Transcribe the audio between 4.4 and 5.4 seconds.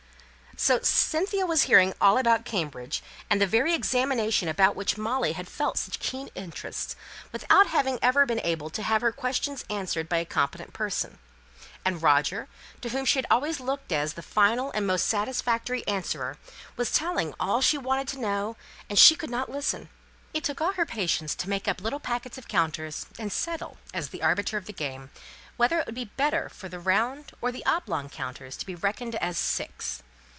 about which Molly